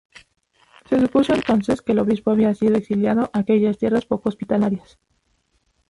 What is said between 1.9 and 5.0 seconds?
el obispo había sido exiliado a aquellas tierras poco hospitalarias.